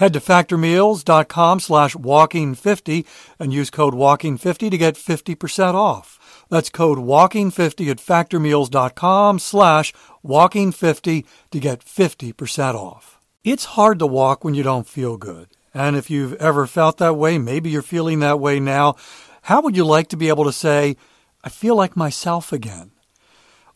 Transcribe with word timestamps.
Head 0.00 0.14
to 0.14 0.20
factormeals.com 0.20 1.60
slash 1.60 1.94
walking50 1.94 3.04
and 3.38 3.52
use 3.52 3.68
code 3.68 3.92
walking50 3.92 4.70
to 4.70 4.78
get 4.78 4.94
50% 4.94 5.74
off. 5.74 6.46
That's 6.48 6.70
code 6.70 6.96
walking50 6.96 7.90
at 7.90 7.98
factormeals.com 7.98 9.38
slash 9.38 9.92
walking50 10.24 11.26
to 11.50 11.60
get 11.60 11.84
50% 11.84 12.74
off. 12.76 13.20
It's 13.44 13.76
hard 13.76 13.98
to 13.98 14.06
walk 14.06 14.42
when 14.42 14.54
you 14.54 14.62
don't 14.62 14.88
feel 14.88 15.18
good. 15.18 15.48
And 15.74 15.96
if 15.96 16.08
you've 16.08 16.32
ever 16.36 16.66
felt 16.66 16.96
that 16.96 17.16
way, 17.16 17.36
maybe 17.36 17.68
you're 17.68 17.82
feeling 17.82 18.20
that 18.20 18.40
way 18.40 18.58
now, 18.58 18.96
how 19.42 19.60
would 19.60 19.76
you 19.76 19.84
like 19.84 20.08
to 20.08 20.16
be 20.16 20.30
able 20.30 20.44
to 20.44 20.52
say, 20.52 20.96
I 21.44 21.50
feel 21.50 21.76
like 21.76 21.94
myself 21.94 22.54
again? 22.54 22.92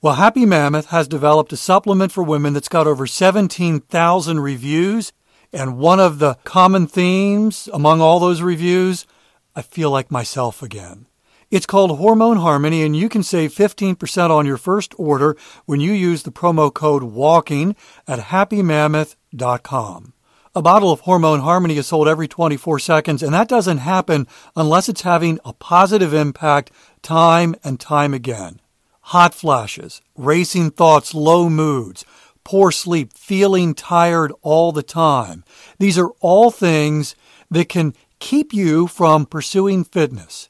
Well, 0.00 0.14
Happy 0.14 0.46
Mammoth 0.46 0.86
has 0.86 1.06
developed 1.06 1.52
a 1.52 1.58
supplement 1.58 2.12
for 2.12 2.24
women 2.24 2.54
that's 2.54 2.68
got 2.70 2.86
over 2.86 3.06
17,000 3.06 4.40
reviews 4.40 5.12
and 5.54 5.78
one 5.78 6.00
of 6.00 6.18
the 6.18 6.34
common 6.44 6.86
themes 6.86 7.68
among 7.72 8.00
all 8.00 8.18
those 8.18 8.42
reviews, 8.42 9.06
I 9.54 9.62
feel 9.62 9.90
like 9.90 10.10
myself 10.10 10.62
again. 10.62 11.06
It's 11.50 11.66
called 11.66 11.96
Hormone 11.98 12.38
Harmony, 12.38 12.82
and 12.82 12.96
you 12.96 13.08
can 13.08 13.22
save 13.22 13.54
15% 13.54 14.30
on 14.30 14.44
your 14.44 14.56
first 14.56 14.92
order 14.98 15.36
when 15.66 15.78
you 15.78 15.92
use 15.92 16.24
the 16.24 16.32
promo 16.32 16.74
code 16.74 17.04
WALKING 17.04 17.76
at 18.08 18.18
happymammoth.com. 18.18 20.12
A 20.56 20.62
bottle 20.62 20.90
of 20.92 21.00
Hormone 21.00 21.40
Harmony 21.40 21.76
is 21.76 21.86
sold 21.86 22.08
every 22.08 22.28
24 22.28 22.78
seconds, 22.78 23.22
and 23.22 23.34
that 23.34 23.48
doesn't 23.48 23.78
happen 23.78 24.26
unless 24.56 24.88
it's 24.88 25.02
having 25.02 25.38
a 25.44 25.52
positive 25.52 26.12
impact 26.12 26.70
time 27.02 27.54
and 27.62 27.78
time 27.78 28.14
again. 28.14 28.60
Hot 29.08 29.34
flashes, 29.34 30.00
racing 30.16 30.70
thoughts, 30.70 31.14
low 31.14 31.50
moods, 31.50 32.04
poor 32.44 32.70
sleep, 32.70 33.12
feeling 33.14 33.74
tired 33.74 34.32
all 34.42 34.72
the 34.72 34.82
time. 34.82 35.44
These 35.78 35.98
are 35.98 36.10
all 36.20 36.50
things 36.50 37.16
that 37.50 37.68
can 37.68 37.94
keep 38.18 38.52
you 38.52 38.86
from 38.86 39.26
pursuing 39.26 39.84
fitness. 39.84 40.48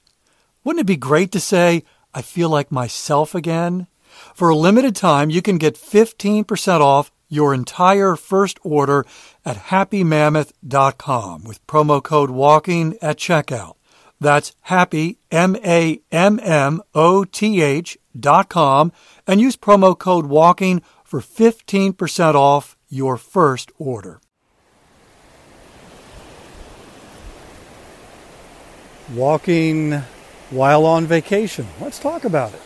Wouldn't 0.63 0.83
it 0.83 0.87
be 0.87 0.97
great 0.97 1.33
to 1.33 1.41
say, 1.41 1.85
I 2.13 2.23
feel 2.23 2.49
like 2.49 2.71
myself 2.71 3.35
again? 3.35 3.87
For 4.35 4.49
a 4.49 4.57
limited 4.57 4.95
time, 4.95 5.31
you 5.31 5.43
can 5.43 5.59
get 5.59 5.75
15% 5.75 6.81
off 6.81 7.11
your 7.29 7.53
entire 7.53 8.17
first 8.17 8.59
order 8.63 9.05
at 9.45 9.57
happymammoth.com 9.57 11.45
with 11.45 11.67
promo 11.67 12.03
code 12.03 12.31
WALKING 12.31 12.97
at 13.03 13.19
checkout. 13.19 13.75
That's 14.21 14.55
happy, 14.63 15.19
M 15.31 15.57
A 15.65 16.01
M 16.13 16.39
M 16.41 16.81
O 16.95 17.25
T 17.25 17.61
H 17.61 17.99
dot 18.19 18.49
com, 18.49 18.93
and 19.27 19.41
use 19.41 19.57
promo 19.57 19.99
code 19.99 20.27
WALKING 20.27 20.83
for 21.15 21.21
15% 21.21 22.35
off 22.35 22.77
your 22.89 23.17
first 23.17 23.71
order. 23.79 24.21
Walking 29.15 29.93
while 30.51 30.85
on 30.85 31.07
vacation. 31.07 31.69
Let's 31.81 32.01
talk 32.01 32.25
about 32.25 32.53
it. 32.53 32.61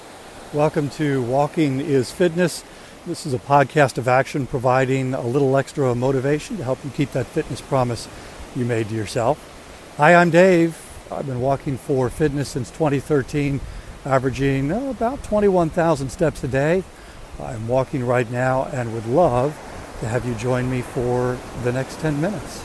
Welcome 0.55 0.89
to 0.93 1.23
Walking 1.25 1.81
is 1.81 2.11
Fitness. 2.11 2.65
This 3.07 3.27
is 3.27 3.35
a 3.35 3.39
podcast 3.39 3.99
of 3.99 4.09
action 4.09 4.47
providing 4.47 5.13
a 5.13 5.27
little 5.27 5.55
extra 5.59 5.95
motivation 5.95 6.57
to 6.57 6.65
help 6.65 6.83
you 6.83 6.91
keep 6.93 7.13
that 7.13 7.27
fitness 7.27 7.61
promise 7.61 8.09
you 8.57 8.65
made 8.65 8.89
to 8.89 8.95
yourself. 8.95 9.93
Hi, 9.99 10.15
I'm 10.15 10.31
Dave. 10.31 10.75
I've 11.13 11.27
been 11.27 11.43
walking 11.43 11.77
for 11.77 12.09
fitness 12.09 12.49
since 12.49 12.71
2013, 12.71 13.61
averaging 14.07 14.73
oh, 14.73 14.89
about 14.89 15.23
21,000 15.23 16.09
steps 16.09 16.43
a 16.45 16.49
day. 16.49 16.83
I'm 17.41 17.69
walking 17.69 18.05
right 18.05 18.29
now 18.31 18.65
and 18.73 18.93
would 18.93 19.07
love 19.07 19.57
to 20.01 20.09
have 20.09 20.27
you 20.27 20.35
join 20.35 20.69
me 20.71 20.83
for 20.83 21.39
the 21.63 21.73
next 21.73 22.01
10 22.01 22.21
minutes. 22.21 22.65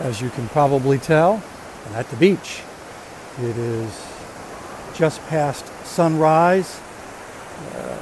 As 0.00 0.20
you 0.20 0.28
can 0.30 0.46
probably 0.48 0.98
tell, 0.98 1.42
I'm 1.86 1.94
at 1.94 2.08
the 2.10 2.16
beach. 2.16 2.60
It 3.40 3.56
is 3.56 4.06
just 4.94 5.26
past 5.28 5.66
sunrise. 5.86 6.80
Uh, 7.74 7.98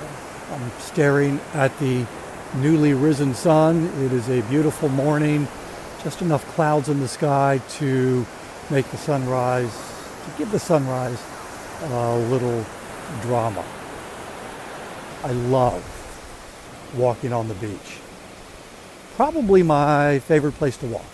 I'm 0.52 0.70
staring 0.80 1.40
at 1.54 1.76
the 1.78 2.04
newly 2.56 2.94
risen 2.94 3.34
sun. 3.34 3.86
It 4.02 4.12
is 4.12 4.28
a 4.28 4.42
beautiful 4.42 4.88
morning, 4.88 5.46
just 6.02 6.20
enough 6.20 6.44
clouds 6.54 6.88
in 6.88 7.00
the 7.00 7.08
sky 7.08 7.60
to 7.78 8.26
make 8.70 8.88
the 8.90 8.96
sunrise, 8.96 9.76
to 10.24 10.38
give 10.38 10.50
the 10.50 10.58
sunrise 10.58 11.22
a 11.82 12.18
little 12.28 12.64
drama. 13.22 13.64
I 15.24 15.32
love 15.32 15.82
walking 16.94 17.32
on 17.32 17.48
the 17.48 17.54
beach. 17.54 17.98
Probably 19.16 19.62
my 19.62 20.18
favorite 20.18 20.52
place 20.52 20.76
to 20.76 20.86
walk. 20.86 21.06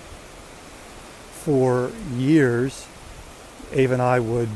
For 1.44 1.93
years, 2.16 2.88
Ava 3.72 3.93
and 3.93 4.03
I 4.03 4.19
would 4.19 4.49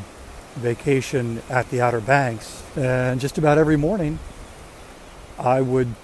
vacation 0.57 1.41
at 1.49 1.71
the 1.71 1.81
Outer 1.81 2.01
Banks, 2.01 2.65
and 2.75 3.21
just 3.21 3.39
about 3.39 3.57
every 3.57 3.77
morning, 3.77 4.19
I 5.39 5.61
would 5.61 5.95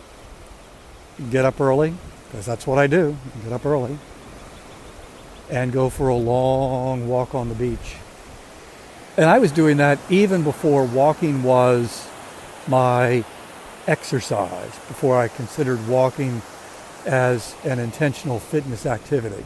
get 1.30 1.44
up 1.44 1.60
early, 1.60 1.94
because 2.26 2.46
that's 2.46 2.68
what 2.68 2.78
I 2.78 2.86
do, 2.86 3.16
get 3.42 3.52
up 3.52 3.66
early, 3.66 3.98
and 5.50 5.72
go 5.72 5.90
for 5.90 6.08
a 6.08 6.14
long 6.14 7.08
walk 7.08 7.34
on 7.34 7.48
the 7.48 7.56
beach. 7.56 7.96
And 9.16 9.28
I 9.28 9.40
was 9.40 9.50
doing 9.50 9.76
that 9.78 9.98
even 10.08 10.44
before 10.44 10.84
walking 10.84 11.42
was 11.42 12.08
my 12.68 13.24
exercise 13.86 14.70
before 14.88 15.18
I 15.18 15.28
considered 15.28 15.86
walking 15.88 16.42
as 17.06 17.54
an 17.64 17.78
intentional 17.78 18.38
fitness 18.38 18.86
activity. 18.86 19.44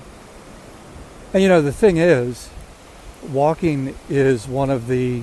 And 1.33 1.43
you 1.43 1.49
know, 1.49 1.63
the 1.63 1.73
thing 1.73 1.97
is, 1.97 2.51
walking 3.31 3.95
is 4.09 4.47
one 4.47 4.71
of 4.71 4.87
the, 4.87 5.23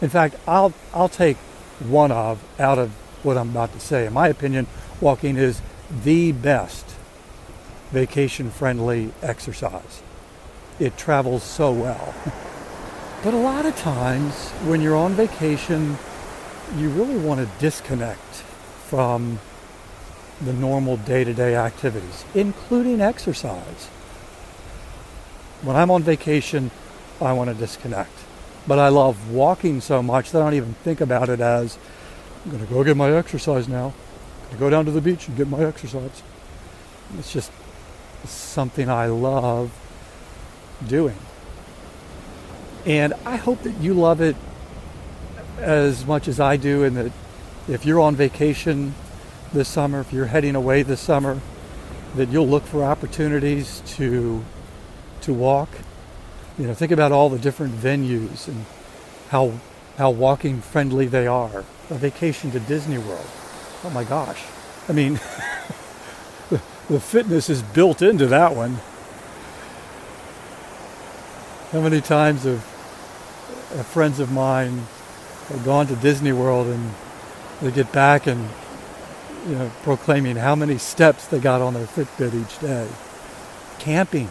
in 0.00 0.08
fact, 0.08 0.36
I'll, 0.46 0.72
I'll 0.94 1.08
take 1.08 1.36
one 1.78 2.12
of 2.12 2.42
out 2.60 2.78
of 2.78 2.90
what 3.22 3.36
I'm 3.36 3.50
about 3.50 3.72
to 3.72 3.80
say. 3.80 4.06
In 4.06 4.12
my 4.12 4.28
opinion, 4.28 4.66
walking 5.00 5.36
is 5.36 5.60
the 6.04 6.32
best 6.32 6.86
vacation 7.90 8.50
friendly 8.50 9.12
exercise. 9.22 10.02
It 10.78 10.96
travels 10.96 11.42
so 11.42 11.72
well. 11.72 12.14
But 13.24 13.34
a 13.34 13.38
lot 13.38 13.66
of 13.66 13.74
times 13.76 14.50
when 14.66 14.80
you're 14.80 14.94
on 14.94 15.14
vacation, 15.14 15.98
you 16.74 16.90
really 16.90 17.16
want 17.16 17.40
to 17.40 17.60
disconnect 17.60 18.42
from 18.86 19.38
the 20.40 20.52
normal 20.52 20.96
day 20.98 21.24
to 21.24 21.32
day 21.32 21.56
activities, 21.56 22.24
including 22.34 23.00
exercise. 23.00 23.86
When 25.62 25.76
I'm 25.76 25.90
on 25.90 26.02
vacation, 26.02 26.70
I 27.20 27.32
want 27.32 27.48
to 27.48 27.54
disconnect. 27.54 28.10
But 28.66 28.78
I 28.78 28.88
love 28.88 29.30
walking 29.30 29.80
so 29.80 30.02
much 30.02 30.32
that 30.32 30.42
I 30.42 30.44
don't 30.44 30.54
even 30.54 30.74
think 30.74 31.00
about 31.00 31.28
it 31.28 31.40
as 31.40 31.78
I'm 32.44 32.50
going 32.50 32.66
to 32.66 32.72
go 32.72 32.84
get 32.84 32.96
my 32.96 33.10
exercise 33.12 33.68
now. 33.68 33.94
I'm 34.42 34.46
going 34.46 34.52
to 34.52 34.56
go 34.58 34.70
down 34.70 34.84
to 34.86 34.90
the 34.90 35.00
beach 35.00 35.28
and 35.28 35.36
get 35.36 35.48
my 35.48 35.64
exercise. 35.64 36.22
It's 37.18 37.32
just 37.32 37.52
something 38.24 38.90
I 38.90 39.06
love 39.06 39.72
doing. 40.86 41.16
And 42.84 43.14
I 43.24 43.36
hope 43.36 43.62
that 43.62 43.76
you 43.80 43.94
love 43.94 44.20
it 44.20 44.36
as 45.58 46.06
much 46.06 46.28
as 46.28 46.40
I 46.40 46.56
do, 46.56 46.84
and 46.84 46.96
that 46.96 47.12
if 47.68 47.84
you're 47.84 48.00
on 48.00 48.16
vacation 48.16 48.94
this 49.52 49.68
summer, 49.68 50.00
if 50.00 50.12
you're 50.12 50.26
heading 50.26 50.54
away 50.54 50.82
this 50.82 51.00
summer, 51.00 51.40
that 52.14 52.28
you'll 52.30 52.48
look 52.48 52.64
for 52.64 52.84
opportunities 52.84 53.82
to 53.96 54.44
to 55.22 55.34
walk 55.34 55.68
You 56.58 56.68
know, 56.68 56.74
think 56.74 56.92
about 56.92 57.12
all 57.12 57.28
the 57.28 57.38
different 57.38 57.74
venues 57.74 58.48
and 58.48 58.64
how 59.30 59.52
how 59.98 60.10
walking 60.10 60.60
friendly 60.60 61.06
they 61.06 61.26
are. 61.26 61.64
A 61.90 61.94
vacation 61.94 62.50
to 62.52 62.60
Disney 62.60 62.98
World. 62.98 63.26
Oh 63.84 63.90
my 63.90 64.04
gosh. 64.04 64.42
I 64.88 64.92
mean, 64.92 65.14
the, 66.50 66.60
the 66.88 67.00
fitness 67.00 67.50
is 67.50 67.62
built 67.62 68.02
into 68.02 68.26
that 68.26 68.54
one. 68.56 68.78
How 71.72 71.80
many 71.80 72.00
times 72.00 72.44
have, 72.44 72.64
have 73.74 73.86
friends 73.86 74.20
of 74.20 74.32
mine 74.32 74.86
have 75.48 75.64
gone 75.64 75.86
to 75.86 75.96
Disney 75.96 76.32
World 76.32 76.66
and 76.66 76.92
they 77.60 77.70
get 77.70 77.92
back 77.92 78.26
and 78.26 78.48
you 79.46 79.54
know 79.54 79.70
proclaiming 79.82 80.36
how 80.36 80.54
many 80.54 80.78
steps 80.78 81.26
they 81.26 81.38
got 81.38 81.60
on 81.62 81.74
their 81.74 81.86
Fitbit 81.86 82.34
each 82.34 82.58
day. 82.58 82.88
Camping. 83.78 84.28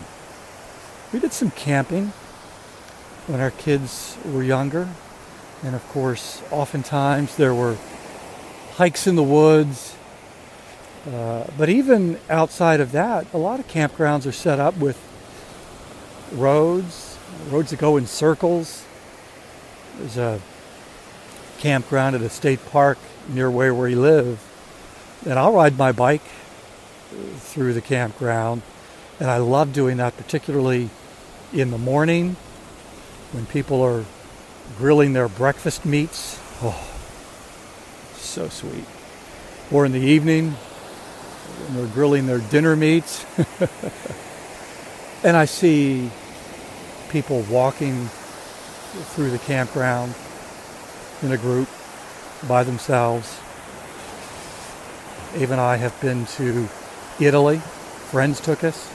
We 1.14 1.20
did 1.20 1.32
some 1.32 1.52
camping 1.52 2.14
when 3.28 3.40
our 3.40 3.52
kids 3.52 4.18
were 4.26 4.44
younger. 4.44 4.90
And 5.64 5.76
of 5.76 5.88
course, 5.90 6.44
oftentimes 6.52 7.38
there 7.38 7.54
were 7.54 7.78
hikes 8.76 9.08
in 9.08 9.16
the 9.16 9.24
woods. 9.24 9.96
Uh, 11.10 11.46
but 11.58 11.70
even 11.70 12.20
outside 12.30 12.80
of 12.80 12.92
that, 12.92 13.32
a 13.34 13.38
lot 13.38 13.60
of 13.60 13.68
campgrounds 13.68 14.28
are 14.28 14.32
set 14.32 14.60
up 14.60 14.76
with 14.78 15.00
roads, 16.32 17.18
roads 17.50 17.70
that 17.70 17.80
go 17.80 17.96
in 17.96 18.06
circles. 18.06 18.84
There's 19.98 20.18
a 20.18 20.42
campground 21.60 22.16
at 22.16 22.22
a 22.22 22.30
state 22.30 22.64
park 22.68 22.98
near 23.28 23.50
where 23.50 23.74
we 23.74 23.96
live. 23.96 24.40
And 25.26 25.40
I'll 25.40 25.54
ride 25.54 25.78
my 25.78 25.92
bike 25.92 26.22
through 27.38 27.74
the 27.74 27.82
campground. 27.82 28.62
And 29.20 29.30
I 29.30 29.38
love 29.38 29.74
doing 29.74 29.98
that, 29.98 30.18
particularly 30.18 30.90
in 31.54 31.72
the 31.72 31.78
morning 31.78 32.36
when 33.32 33.46
people 33.46 33.82
are 33.82 34.06
grilling 34.78 35.14
their 35.14 35.30
breakfast 35.30 35.86
meats. 35.86 36.40
Oh, 36.62 36.88
so 38.16 38.50
sweet. 38.50 38.86
Or 39.72 39.86
in 39.86 39.92
the 39.92 40.00
evening 40.00 40.52
when 40.52 41.78
they're 41.78 41.94
grilling 41.94 42.28
their 42.28 42.40
dinner 42.40 42.76
meats. 42.76 43.26
and 45.24 45.38
I 45.38 45.46
see 45.46 46.10
people 47.10 47.42
walking 47.44 48.08
through 49.14 49.32
the 49.32 49.40
campground 49.40 50.14
in 51.26 51.32
a 51.32 51.38
group 51.38 51.68
by 52.48 52.64
themselves. 52.64 53.40
Ava 55.34 55.54
and 55.54 55.62
I 55.62 55.76
have 55.76 56.00
been 56.00 56.26
to 56.38 56.70
Italy. 57.20 57.58
Friends 57.58 58.40
took 58.40 58.64
us. 58.64 58.92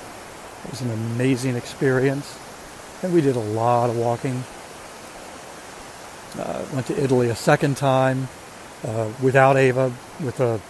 It 0.65 0.71
was 0.71 0.81
an 0.81 0.93
amazing 0.93 1.57
experience. 1.57 2.39
And 3.03 3.13
we 3.13 3.21
did 3.21 3.35
a 3.35 3.41
lot 3.41 3.91
of 3.91 3.97
walking. 3.97 4.45
Uh, 6.39 6.65
went 6.73 6.87
to 6.87 7.03
Italy 7.03 7.29
a 7.29 7.35
second 7.35 7.77
time 7.77 8.29
uh, 8.85 9.11
without 9.21 9.57
Ava, 9.57 9.93
with 10.25 10.39
a 10.41 10.61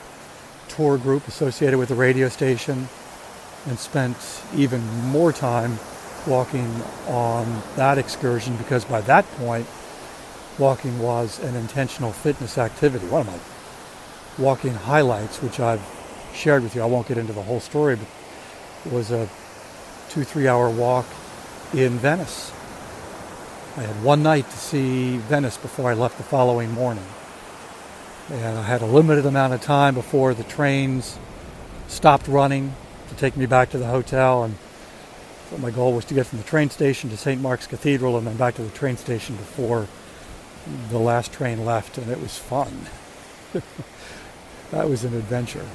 tour 0.68 0.96
group 0.96 1.28
associated 1.28 1.78
with 1.78 1.90
the 1.90 1.94
radio 1.94 2.28
station, 2.28 2.88
and 3.66 3.78
spent 3.78 4.16
even 4.56 4.80
more 5.04 5.32
time 5.32 5.78
walking 6.26 6.68
on 7.08 7.62
that 7.76 7.98
excursion 7.98 8.56
because 8.56 8.84
by 8.84 9.02
that 9.02 9.26
point, 9.32 9.66
walking 10.58 10.98
was 10.98 11.38
an 11.40 11.54
intentional 11.56 12.12
fitness 12.12 12.58
activity. 12.58 13.06
One 13.06 13.22
of 13.22 13.26
my 13.26 14.42
walking 14.42 14.74
highlights, 14.74 15.42
which 15.42 15.60
I've 15.60 15.82
shared 16.34 16.62
with 16.62 16.74
you, 16.74 16.82
I 16.82 16.86
won't 16.86 17.08
get 17.08 17.18
into 17.18 17.32
the 17.32 17.42
whole 17.42 17.60
story, 17.60 17.96
but 17.96 18.06
it 18.86 18.92
was 18.92 19.10
a 19.10 19.28
two, 20.08 20.24
three 20.24 20.48
hour 20.48 20.68
walk 20.70 21.06
in 21.72 21.98
Venice. 21.98 22.52
I 23.76 23.82
had 23.82 24.02
one 24.02 24.22
night 24.22 24.50
to 24.50 24.56
see 24.56 25.18
Venice 25.18 25.56
before 25.56 25.90
I 25.90 25.94
left 25.94 26.18
the 26.18 26.24
following 26.24 26.72
morning. 26.72 27.04
And 28.30 28.58
I 28.58 28.62
had 28.62 28.82
a 28.82 28.86
limited 28.86 29.26
amount 29.26 29.54
of 29.54 29.60
time 29.60 29.94
before 29.94 30.34
the 30.34 30.44
trains 30.44 31.18
stopped 31.88 32.28
running 32.28 32.74
to 33.08 33.14
take 33.14 33.36
me 33.36 33.46
back 33.46 33.70
to 33.70 33.78
the 33.78 33.86
hotel. 33.86 34.44
And 34.44 34.56
so 35.48 35.58
my 35.58 35.70
goal 35.70 35.92
was 35.92 36.04
to 36.06 36.14
get 36.14 36.26
from 36.26 36.38
the 36.38 36.44
train 36.44 36.70
station 36.70 37.10
to 37.10 37.16
St. 37.16 37.40
Mark's 37.40 37.66
Cathedral 37.66 38.18
and 38.18 38.26
then 38.26 38.36
back 38.36 38.56
to 38.56 38.62
the 38.62 38.70
train 38.70 38.96
station 38.96 39.36
before 39.36 39.86
the 40.90 40.98
last 40.98 41.32
train 41.32 41.64
left. 41.64 41.98
And 41.98 42.10
it 42.10 42.20
was 42.20 42.38
fun. 42.38 42.86
that 44.70 44.88
was 44.88 45.04
an 45.04 45.14
adventure. 45.14 45.66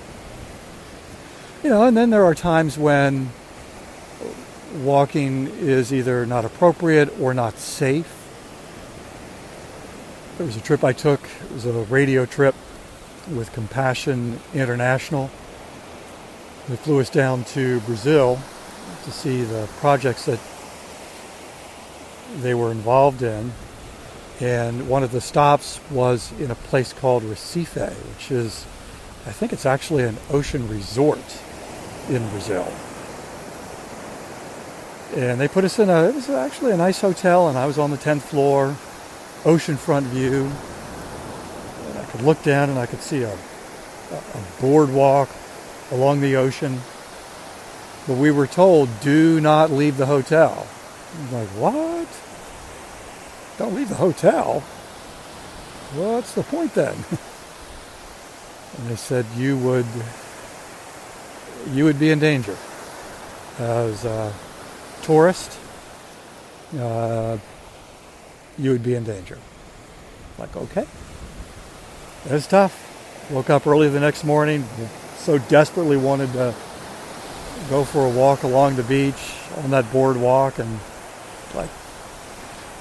You 1.63 1.69
know, 1.69 1.83
and 1.83 1.97
then 1.97 2.11
there 2.11 2.25
are 2.25 2.35
times 2.35 2.77
when 2.77 3.31
walking 4.83 5.47
is 5.47 5.93
either 5.93 6.25
not 6.25 6.45
appropriate 6.45 7.09
or 7.19 7.33
not 7.33 7.57
safe. 7.57 8.11
There 10.37 10.45
was 10.45 10.57
a 10.57 10.61
trip 10.61 10.83
I 10.83 10.93
took, 10.93 11.21
it 11.23 11.51
was 11.51 11.65
a 11.65 11.71
radio 11.71 12.25
trip 12.25 12.55
with 13.33 13.51
Compassion 13.53 14.39
International. 14.53 15.31
They 16.67 16.75
flew 16.75 16.99
us 16.99 17.09
down 17.09 17.45
to 17.45 17.79
Brazil 17.81 18.39
to 19.03 19.11
see 19.11 19.43
the 19.43 19.67
projects 19.77 20.25
that 20.25 20.39
they 22.41 22.53
were 22.53 22.71
involved 22.71 23.21
in. 23.21 23.53
And 24.41 24.89
one 24.89 25.03
of 25.03 25.11
the 25.11 25.21
stops 25.21 25.79
was 25.89 26.31
in 26.39 26.51
a 26.51 26.55
place 26.55 26.91
called 26.91 27.23
Recife, 27.23 27.89
which 27.91 28.31
is, 28.31 28.65
I 29.25 29.31
think 29.31 29.53
it's 29.53 29.65
actually 29.65 30.03
an 30.03 30.17
ocean 30.29 30.67
resort 30.67 31.41
in 32.09 32.27
Brazil. 32.29 32.67
And 35.15 35.39
they 35.39 35.47
put 35.47 35.63
us 35.63 35.79
in 35.79 35.89
a 35.89 36.09
it 36.09 36.15
was 36.15 36.29
actually 36.29 36.73
a 36.73 36.77
nice 36.77 36.99
hotel 36.99 37.47
and 37.47 37.57
i 37.57 37.65
was 37.65 37.77
on 37.77 37.91
the 37.91 37.97
10th 37.97 38.23
floor 38.23 38.75
oceanfront 39.43 40.03
view. 40.03 40.51
And 41.87 41.99
i 41.99 42.03
could 42.11 42.21
look 42.21 42.41
down 42.43 42.69
and 42.69 42.77
i 42.77 42.85
could 42.85 43.01
see 43.01 43.23
a, 43.23 43.33
a 43.33 44.43
boardwalk 44.59 45.29
along 45.91 46.19
the 46.19 46.35
ocean. 46.35 46.81
But 48.07 48.17
we 48.17 48.31
were 48.31 48.47
told 48.47 48.89
do 48.99 49.39
not 49.39 49.71
leave 49.71 49.95
the 49.95 50.07
hotel. 50.07 50.67
I'm 51.17 51.31
like 51.31 51.47
what 51.49 52.07
don't 53.57 53.75
leave 53.75 53.89
the 53.89 53.95
hotel 53.95 54.61
what's 55.93 56.33
the 56.33 56.43
point 56.43 56.73
then 56.73 56.95
and 58.77 58.89
they 58.89 58.95
said 58.95 59.25
you 59.35 59.57
would 59.57 59.85
you 61.71 61.83
would 61.85 61.99
be 61.99 62.11
in 62.11 62.19
danger 62.19 62.55
as 63.59 64.03
a 64.05 64.33
tourist, 65.01 65.57
uh, 66.77 67.37
you 68.57 68.71
would 68.71 68.83
be 68.83 68.95
in 68.95 69.03
danger. 69.03 69.37
Like, 70.37 70.55
okay. 70.55 70.85
It 72.25 72.31
was 72.31 72.47
tough. 72.47 72.81
Woke 73.31 73.49
up 73.49 73.65
early 73.67 73.89
the 73.89 73.99
next 73.99 74.23
morning, 74.23 74.65
so 75.17 75.37
desperately 75.37 75.97
wanted 75.97 76.31
to 76.33 76.53
go 77.69 77.83
for 77.83 78.05
a 78.05 78.09
walk 78.09 78.43
along 78.43 78.75
the 78.75 78.83
beach 78.83 79.33
on 79.63 79.71
that 79.71 79.91
boardwalk, 79.91 80.59
and 80.59 80.79
like, 81.55 81.69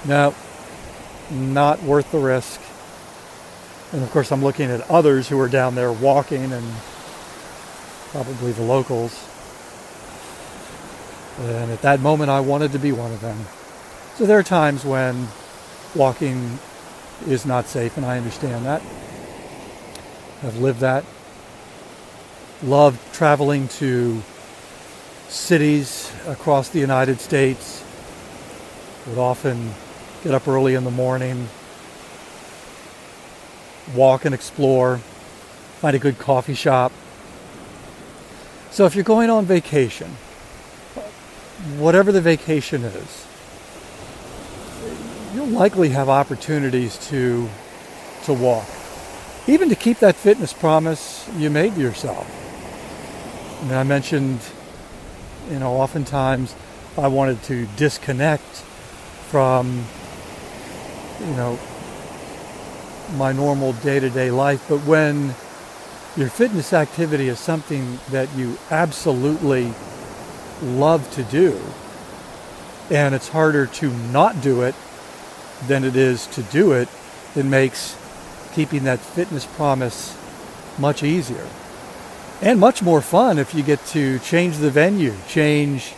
no, 0.07 0.35
not 1.31 1.83
worth 1.83 2.11
the 2.13 2.19
risk. 2.19 2.61
And 3.93 4.03
of 4.03 4.11
course, 4.11 4.33
I'm 4.33 4.43
looking 4.43 4.71
at 4.71 4.89
others 4.91 5.29
who 5.29 5.39
are 5.41 5.49
down 5.49 5.75
there 5.75 5.93
walking, 5.93 6.53
and 6.53 6.73
probably 8.13 8.53
the 8.53 8.63
locals 8.63 9.29
and 11.41 11.73
at 11.73 11.83
that 11.83 12.01
moment, 12.01 12.31
I 12.31 12.41
wanted 12.41 12.73
to 12.73 12.79
be 12.79 12.93
one 12.93 13.13
of 13.13 13.21
them. 13.21 13.39
So 14.17 14.25
there 14.25 14.39
are 14.39 14.45
times 14.45 14.85
when 14.85 15.27
walking 15.95 16.59
is 17.27 17.45
not 17.45 17.67
safe, 17.67 17.97
and 17.97 18.07
I 18.07 18.17
understand 18.17 18.67
that. 18.67 18.83
I've 20.43 20.59
lived 20.59 20.81
that. 20.81 21.05
Love 22.63 23.01
traveling 23.13 23.67
to 23.69 24.23
cities 25.29 26.13
across 26.27 26.69
the 26.69 26.79
United 26.79 27.21
States. 27.21 27.83
Would 29.09 29.19
often 29.19 29.75
get 30.25 30.35
up 30.35 30.49
early 30.49 30.75
in 30.75 30.85
the 30.85 30.91
morning, 30.91 31.49
walk 33.95 34.25
and 34.25 34.35
explore, 34.35 34.97
find 35.81 35.95
a 35.95 35.99
good 35.99 36.19
coffee 36.19 36.55
shop. 36.55 36.91
So 38.71 38.87
if 38.87 38.95
you're 38.95 39.05
going 39.05 39.29
on 39.29 39.45
vacation, 39.45 40.11
whatever 41.77 42.11
the 42.11 42.23
vacation 42.23 42.85
is, 42.85 43.27
you'll 45.35 45.47
likely 45.47 45.91
have 45.91 46.09
opportunities 46.09 46.97
to 47.09 47.49
to 48.25 48.33
walk, 48.33 48.67
even 49.47 49.69
to 49.69 49.75
keep 49.75 49.99
that 49.99 50.17
fitness 50.17 50.55
promise 50.55 51.29
you 51.37 51.51
made 51.51 51.75
to 51.75 51.81
yourself. 51.83 52.27
I 53.61 53.65
mean, 53.65 53.75
I 53.75 53.83
mentioned, 53.83 54.41
you 55.51 55.59
know, 55.59 55.75
oftentimes 55.75 56.55
I 56.97 57.09
wanted 57.09 57.43
to 57.45 57.67
disconnect 57.77 58.63
from, 59.29 59.85
you 61.21 61.35
know, 61.35 61.59
my 63.17 63.33
normal 63.33 63.73
day-to-day 63.75 64.31
life, 64.31 64.65
but 64.69 64.79
when 64.81 65.35
your 66.17 66.29
fitness 66.29 66.73
activity 66.73 67.29
is 67.29 67.39
something 67.39 67.99
that 68.11 68.33
you 68.37 68.57
absolutely 68.71 69.73
love 70.63 71.11
to 71.13 71.23
do, 71.25 71.61
and 72.91 73.15
it's 73.15 73.29
harder 73.29 73.67
to 73.67 73.91
not 73.91 74.41
do 74.41 74.63
it 74.63 74.75
than 75.67 75.85
it 75.85 75.97
is 75.97 76.27
to 76.29 76.43
do 76.43 76.73
it, 76.73 76.89
it 77.35 77.45
makes 77.45 77.97
keeping 78.55 78.85
that 78.85 79.01
fitness 79.01 79.47
promise 79.47 80.17
much 80.79 81.03
easier 81.03 81.47
and 82.41 82.61
much 82.61 82.83
more 82.83 83.01
fun 83.01 83.39
if 83.39 83.55
you 83.55 83.63
get 83.63 83.85
to 83.87 84.19
change 84.21 84.59
the 84.59 84.71
venue, 84.71 85.15
change 85.29 85.95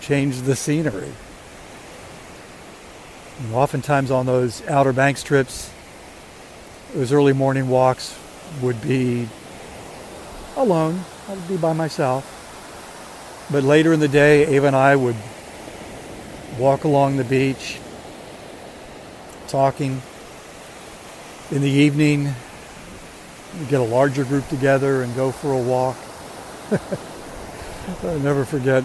change 0.00 0.40
the 0.42 0.56
scenery. 0.56 1.12
And 3.40 3.54
oftentimes 3.54 4.10
on 4.10 4.26
those 4.26 4.66
Outer 4.68 4.92
Banks 4.92 5.22
trips, 5.22 5.70
those 6.94 7.12
early 7.12 7.32
morning 7.32 7.68
walks 7.68 8.18
would 8.60 8.80
be 8.82 9.28
alone. 10.56 11.00
I 11.26 11.34
would 11.34 11.48
be 11.48 11.56
by 11.56 11.72
myself. 11.72 12.36
But 13.50 13.64
later 13.64 13.92
in 13.92 14.00
the 14.00 14.08
day, 14.08 14.46
Ava 14.46 14.68
and 14.68 14.76
I 14.76 14.94
would 14.94 15.16
walk 16.58 16.84
along 16.84 17.16
the 17.16 17.24
beach, 17.24 17.78
talking. 19.48 20.02
In 21.50 21.62
the 21.62 21.70
evening, 21.70 22.32
we 23.58 23.66
get 23.66 23.80
a 23.80 23.84
larger 23.84 24.24
group 24.24 24.46
together 24.48 25.02
and 25.02 25.14
go 25.16 25.32
for 25.32 25.52
a 25.52 25.58
walk. 25.58 25.96
I'll 28.04 28.20
never 28.20 28.44
forget 28.44 28.84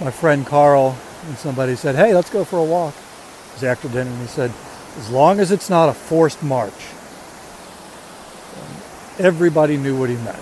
my 0.00 0.10
friend 0.10 0.46
Carl 0.46 0.96
and 1.26 1.38
somebody 1.38 1.76
said, 1.76 1.94
hey, 1.94 2.14
let's 2.14 2.30
go 2.30 2.44
for 2.44 2.58
a 2.58 2.64
walk. 2.64 2.94
After 3.64 3.88
dinner 3.88 4.10
and 4.10 4.20
he 4.20 4.26
said, 4.26 4.52
as 4.96 5.10
long 5.10 5.40
as 5.40 5.50
it's 5.50 5.70
not 5.70 5.88
a 5.88 5.92
forced 5.92 6.42
march. 6.42 6.72
Everybody 9.18 9.76
knew 9.76 9.98
what 9.98 10.10
he 10.10 10.16
meant. 10.16 10.38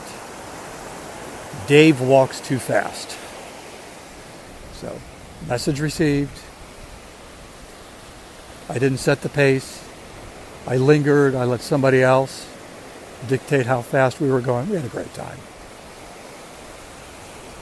Dave 1.66 2.00
walks 2.00 2.40
too 2.40 2.58
fast. 2.58 3.16
So, 4.74 5.00
message 5.48 5.80
received. 5.80 6.38
I 8.68 8.74
didn't 8.74 8.98
set 8.98 9.22
the 9.22 9.28
pace. 9.28 9.84
I 10.66 10.76
lingered. 10.76 11.34
I 11.34 11.44
let 11.44 11.60
somebody 11.60 12.02
else 12.02 12.48
dictate 13.28 13.66
how 13.66 13.82
fast 13.82 14.20
we 14.20 14.30
were 14.30 14.40
going. 14.40 14.68
We 14.68 14.76
had 14.76 14.84
a 14.84 14.88
great 14.88 15.12
time. 15.14 15.38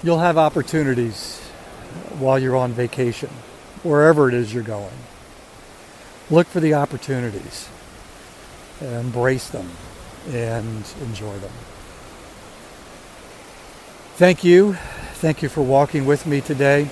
You'll 0.02 0.18
have 0.18 0.37
opportunities 0.37 1.40
while 2.18 2.38
you're 2.38 2.56
on 2.56 2.73
vacation, 2.73 3.30
wherever 3.82 4.28
it 4.28 4.34
is 4.34 4.52
you're 4.52 4.62
going. 4.62 4.92
Look 6.31 6.47
for 6.47 6.61
the 6.61 6.75
opportunities, 6.75 7.69
embrace 8.81 9.49
them, 9.49 9.71
and 10.31 10.85
enjoy 11.02 11.37
them. 11.38 11.52
Thank 14.16 14.43
you. 14.43 14.75
Thank 15.14 15.43
you 15.43 15.49
for 15.49 15.62
walking 15.62 16.07
with 16.07 16.26
me 16.26 16.40
today. 16.40 16.88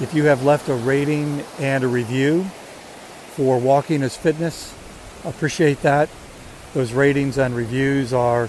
If 0.00 0.14
you 0.14 0.24
have 0.24 0.42
left 0.42 0.68
a 0.68 0.74
rating 0.74 1.44
and 1.58 1.84
a 1.84 1.88
review 1.88 2.44
for 3.36 3.58
Walking 3.60 4.02
is 4.02 4.16
Fitness, 4.16 4.74
appreciate 5.24 5.82
that. 5.82 6.08
Those 6.72 6.92
ratings 6.92 7.36
and 7.36 7.54
reviews 7.54 8.12
are 8.12 8.48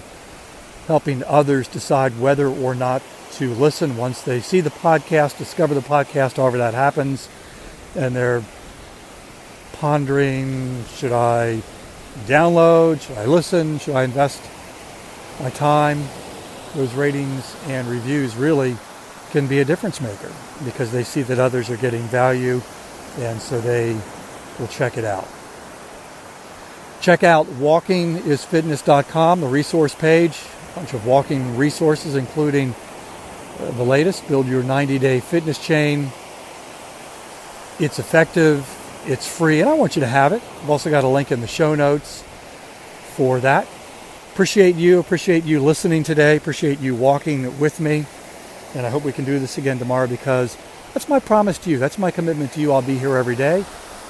helping 0.86 1.22
others 1.24 1.68
decide 1.68 2.18
whether 2.18 2.48
or 2.48 2.74
not 2.74 3.02
to 3.32 3.52
listen 3.54 3.96
once 3.96 4.22
they 4.22 4.40
see 4.40 4.60
the 4.60 4.70
podcast, 4.70 5.36
discover 5.36 5.74
the 5.74 5.80
podcast, 5.80 6.36
however 6.36 6.58
that 6.58 6.72
happens, 6.72 7.28
and 7.94 8.16
they're 8.16 8.42
pondering 9.74 10.84
should 10.96 11.12
I 11.12 11.62
download, 12.26 13.00
should 13.00 13.18
I 13.18 13.26
listen, 13.26 13.78
should 13.78 13.94
I 13.94 14.04
invest 14.04 14.42
my 15.40 15.50
time? 15.50 16.02
Those 16.74 16.94
ratings 16.94 17.54
and 17.66 17.86
reviews 17.88 18.36
really 18.36 18.76
can 19.30 19.46
be 19.46 19.60
a 19.60 19.64
difference 19.64 20.00
maker 20.00 20.32
because 20.64 20.92
they 20.92 21.04
see 21.04 21.22
that 21.22 21.38
others 21.38 21.70
are 21.70 21.76
getting 21.76 22.02
value 22.02 22.60
and 23.18 23.40
so 23.40 23.60
they 23.60 23.96
will 24.58 24.68
check 24.68 24.96
it 24.96 25.04
out. 25.04 25.28
Check 27.00 27.22
out 27.22 27.46
walkingisfitness.com, 27.46 29.40
the 29.40 29.46
resource 29.46 29.94
page, 29.94 30.40
a 30.72 30.76
bunch 30.76 30.94
of 30.94 31.06
walking 31.06 31.56
resources, 31.56 32.14
including 32.16 32.74
uh, 33.60 33.70
the 33.72 33.82
latest 33.82 34.26
Build 34.26 34.46
Your 34.46 34.62
90 34.62 34.98
Day 34.98 35.20
Fitness 35.20 35.64
Chain. 35.64 36.10
It's 37.78 37.98
effective, 37.98 38.66
it's 39.06 39.26
free, 39.26 39.60
and 39.60 39.68
I 39.68 39.74
want 39.74 39.96
you 39.96 40.00
to 40.00 40.06
have 40.08 40.32
it. 40.32 40.42
I've 40.62 40.70
also 40.70 40.90
got 40.90 41.04
a 41.04 41.08
link 41.08 41.30
in 41.30 41.40
the 41.40 41.46
show 41.46 41.74
notes 41.74 42.22
for 43.16 43.40
that. 43.40 43.66
Appreciate 44.32 44.74
you, 44.76 44.98
appreciate 44.98 45.44
you 45.44 45.60
listening 45.60 46.02
today, 46.02 46.36
appreciate 46.36 46.80
you 46.80 46.94
walking 46.94 47.58
with 47.60 47.78
me, 47.78 48.06
and 48.74 48.84
I 48.84 48.90
hope 48.90 49.04
we 49.04 49.12
can 49.12 49.24
do 49.24 49.38
this 49.38 49.58
again 49.58 49.78
tomorrow 49.78 50.06
because 50.06 50.56
that's 50.92 51.08
my 51.08 51.20
promise 51.20 51.58
to 51.58 51.70
you. 51.70 51.78
That's 51.78 51.98
my 51.98 52.10
commitment 52.10 52.52
to 52.52 52.60
you. 52.60 52.72
I'll 52.72 52.82
be 52.82 52.98
here 52.98 53.16
every 53.16 53.36
day, 53.36 53.64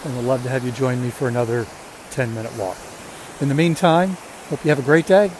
and 0.04 0.16
would 0.16 0.24
love 0.24 0.42
to 0.44 0.48
have 0.48 0.64
you 0.64 0.72
join 0.72 1.02
me 1.02 1.10
for 1.10 1.28
another 1.28 1.66
10 2.12 2.34
minute 2.34 2.56
walk. 2.56 2.76
In 3.40 3.48
the 3.48 3.54
meantime, 3.54 4.16
hope 4.48 4.64
you 4.64 4.70
have 4.70 4.78
a 4.78 4.82
great 4.82 5.06
day. 5.06 5.30